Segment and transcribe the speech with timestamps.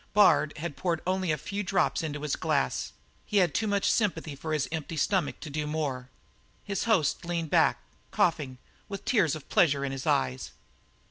[0.13, 2.91] Bard had poured only a few drops into his glass;
[3.23, 6.09] he had too much sympathy for his empty stomach to do more.
[6.63, 7.77] His host leaned back,
[8.09, 8.57] coughing,
[8.89, 10.53] with tears of pleasure in his eyes.